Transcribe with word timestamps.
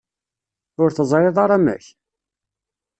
Ur 0.81 0.89
teẓriḍ 0.91 1.37
ara 1.43 1.55
amek? 1.59 1.85